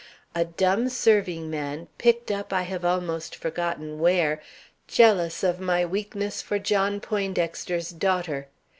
A 0.33 0.45
dumb 0.45 0.89
serving 0.89 1.51
man, 1.51 1.87
picked 1.99 2.31
up 2.31 2.51
I 2.51 2.63
have 2.63 2.83
almost 2.83 3.35
forgotten 3.35 3.99
where, 3.99 4.41
jealous 4.87 5.43
of 5.43 5.59
my 5.59 5.85
weakness 5.85 6.41
for 6.41 6.57
John 6.57 6.99
Poindexter's 6.99 7.91
daughter! 7.91 8.47